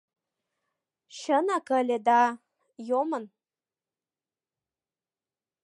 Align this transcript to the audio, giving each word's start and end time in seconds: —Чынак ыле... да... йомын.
—Чынак 1.17 1.67
ыле... 1.79 1.97
да... 2.07 2.21
йомын. 2.87 3.23